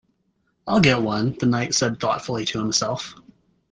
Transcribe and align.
‘I’ll 0.65 0.79
get 0.79 0.99
one,’ 0.99 1.37
the 1.39 1.45
Knight 1.45 1.75
said 1.75 1.99
thoughtfully 1.99 2.45
to 2.45 2.57
himself. 2.57 3.13